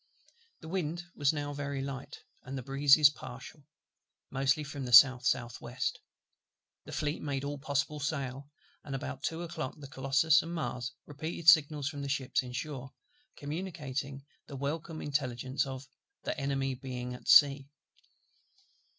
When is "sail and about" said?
7.99-9.21